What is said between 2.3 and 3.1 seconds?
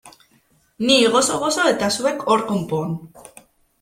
hor konpon!